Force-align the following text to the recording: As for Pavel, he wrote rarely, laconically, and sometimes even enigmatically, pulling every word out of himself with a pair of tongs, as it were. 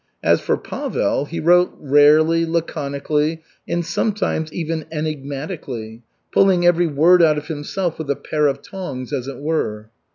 As 0.23 0.41
for 0.41 0.57
Pavel, 0.57 1.25
he 1.25 1.39
wrote 1.39 1.75
rarely, 1.79 2.43
laconically, 2.43 3.43
and 3.67 3.85
sometimes 3.85 4.51
even 4.51 4.85
enigmatically, 4.91 6.01
pulling 6.31 6.65
every 6.65 6.87
word 6.87 7.21
out 7.21 7.37
of 7.37 7.49
himself 7.49 7.99
with 7.99 8.09
a 8.09 8.15
pair 8.15 8.47
of 8.47 8.63
tongs, 8.63 9.13
as 9.13 9.27
it 9.27 9.37
were. 9.37 9.91